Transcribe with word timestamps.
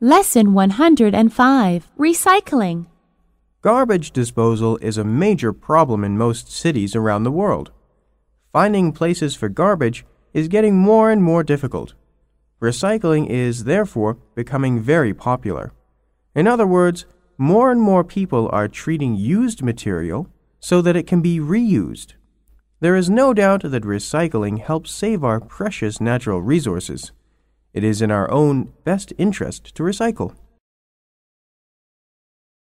Lesson 0.00 0.54
105 0.54 1.88
Recycling. 1.96 2.86
Garbage 3.62 4.10
disposal 4.10 4.76
is 4.78 4.98
a 4.98 5.04
major 5.04 5.52
problem 5.52 6.02
in 6.02 6.18
most 6.18 6.50
cities 6.50 6.96
around 6.96 7.22
the 7.22 7.30
world. 7.30 7.70
Finding 8.52 8.90
places 8.90 9.36
for 9.36 9.48
garbage 9.48 10.04
is 10.32 10.48
getting 10.48 10.76
more 10.76 11.12
and 11.12 11.22
more 11.22 11.44
difficult. 11.44 11.94
Recycling 12.60 13.28
is, 13.30 13.64
therefore, 13.64 14.18
becoming 14.34 14.80
very 14.80 15.14
popular. 15.14 15.72
In 16.34 16.48
other 16.48 16.66
words, 16.66 17.06
more 17.38 17.70
and 17.70 17.80
more 17.80 18.02
people 18.02 18.50
are 18.52 18.66
treating 18.66 19.14
used 19.14 19.62
material 19.62 20.28
so 20.58 20.82
that 20.82 20.96
it 20.96 21.06
can 21.06 21.20
be 21.20 21.38
reused. 21.38 22.14
There 22.80 22.96
is 22.96 23.08
no 23.08 23.32
doubt 23.32 23.62
that 23.62 23.84
recycling 23.84 24.58
helps 24.58 24.90
save 24.90 25.22
our 25.22 25.38
precious 25.38 26.00
natural 26.00 26.42
resources. 26.42 27.12
It 27.74 27.82
is 27.82 28.00
in 28.00 28.12
our 28.12 28.30
own 28.30 28.72
best 28.84 29.12
interest 29.18 29.74
to 29.74 29.82
recycle. 29.82 30.36